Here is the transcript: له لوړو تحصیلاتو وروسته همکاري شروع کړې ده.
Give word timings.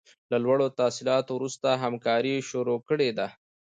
له 0.31 0.37
لوړو 0.43 0.67
تحصیلاتو 0.79 1.31
وروسته 1.35 1.67
همکاري 1.83 2.35
شروع 2.49 2.79
کړې 2.89 3.09
ده. 3.17 3.27